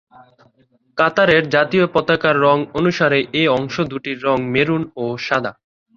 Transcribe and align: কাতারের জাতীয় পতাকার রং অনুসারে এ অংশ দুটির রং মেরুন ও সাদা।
কাতারের 0.97 1.43
জাতীয় 1.49 1.85
পতাকার 1.87 2.35
রং 2.41 2.57
অনুসারে 2.73 3.19
এ 3.33 3.43
অংশ 3.57 3.75
দুটির 3.91 4.17
রং 4.23 4.37
মেরুন 4.53 4.83
ও 4.95 5.05
সাদা। 5.17 5.51